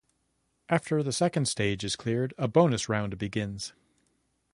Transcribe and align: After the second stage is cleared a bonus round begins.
After 0.67 1.03
the 1.03 1.11
second 1.11 1.45
stage 1.45 1.83
is 1.83 1.95
cleared 1.95 2.33
a 2.35 2.47
bonus 2.47 2.89
round 2.89 3.15
begins. 3.19 3.71